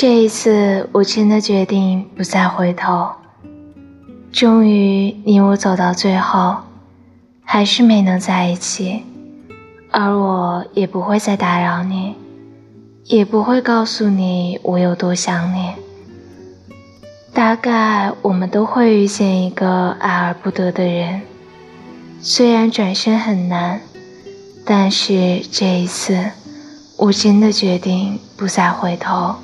[0.00, 3.10] 这一次我真的决定不再回头。
[4.30, 6.58] 终于你我走到最后
[7.42, 9.02] 还是没能在一起。
[9.90, 12.14] 而我也不会再打扰你
[13.06, 15.72] 也不会告诉你我有多想你。
[17.34, 21.22] 大概我们都会遇见一个爱而不得的人
[22.20, 23.80] 虽然转身很难
[24.64, 26.30] 但是这一次
[26.96, 29.34] 我真的决定不再回头。